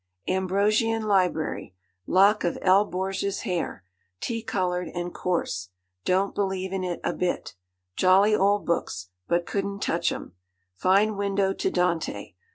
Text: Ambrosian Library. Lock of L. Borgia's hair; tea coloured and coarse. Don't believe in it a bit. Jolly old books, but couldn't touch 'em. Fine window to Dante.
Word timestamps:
Ambrosian 0.27 1.03
Library. 1.03 1.75
Lock 2.07 2.43
of 2.43 2.57
L. 2.63 2.85
Borgia's 2.85 3.41
hair; 3.41 3.83
tea 4.19 4.41
coloured 4.41 4.87
and 4.87 5.13
coarse. 5.13 5.69
Don't 6.05 6.33
believe 6.33 6.73
in 6.73 6.83
it 6.83 6.99
a 7.03 7.13
bit. 7.13 7.53
Jolly 7.95 8.33
old 8.35 8.65
books, 8.65 9.09
but 9.27 9.45
couldn't 9.45 9.81
touch 9.83 10.11
'em. 10.11 10.33
Fine 10.73 11.17
window 11.17 11.53
to 11.53 11.69
Dante. 11.69 12.33